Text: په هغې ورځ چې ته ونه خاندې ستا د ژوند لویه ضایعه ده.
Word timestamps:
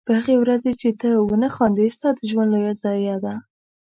په 0.07 0.11
هغې 0.19 0.35
ورځ 0.43 0.63
چې 0.81 0.89
ته 0.99 1.09
ونه 1.27 1.49
خاندې 1.55 1.87
ستا 1.95 2.09
د 2.15 2.19
ژوند 2.29 2.49
لویه 2.53 2.73
ضایعه 2.83 3.17
ده. 3.23 3.33